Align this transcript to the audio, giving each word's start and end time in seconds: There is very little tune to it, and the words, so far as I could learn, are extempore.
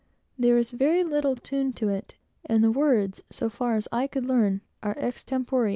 There 0.35 0.57
is 0.57 0.71
very 0.71 1.03
little 1.03 1.35
tune 1.35 1.73
to 1.73 1.89
it, 1.89 2.15
and 2.43 2.63
the 2.63 2.71
words, 2.71 3.21
so 3.29 3.51
far 3.51 3.75
as 3.75 3.87
I 3.91 4.07
could 4.07 4.25
learn, 4.25 4.61
are 4.81 4.97
extempore. 4.97 5.69